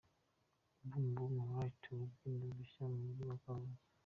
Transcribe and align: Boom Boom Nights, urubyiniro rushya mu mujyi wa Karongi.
Boom 0.87 1.05
Boom 1.15 1.33
Nights, 1.49 1.85
urubyiniro 1.93 2.47
rushya 2.57 2.83
mu 2.89 2.97
mujyi 3.03 3.23
wa 3.29 3.37
Karongi. 3.43 3.83